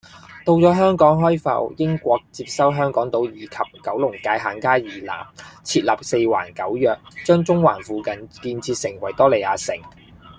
[0.43, 5.19] 到咗香港開埠，英國接收香港島以及九龍界限街以南，
[5.63, 9.75] 設立四環九約，將中環附近建設成維多利亞城